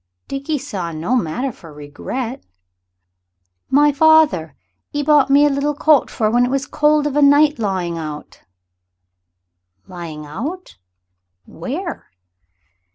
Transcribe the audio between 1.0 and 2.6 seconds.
matter for regret.